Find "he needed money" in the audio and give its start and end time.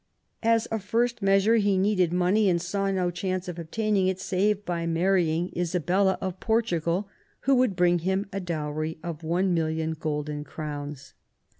1.57-2.49